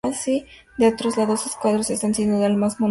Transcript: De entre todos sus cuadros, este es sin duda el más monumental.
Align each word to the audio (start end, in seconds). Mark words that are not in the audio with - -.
De 0.03 0.47
entre 0.87 1.11
todos 1.13 1.41
sus 1.41 1.55
cuadros, 1.55 1.91
este 1.91 2.07
es 2.07 2.17
sin 2.17 2.31
duda 2.31 2.47
el 2.47 2.53
más 2.55 2.73
monumental. 2.73 2.79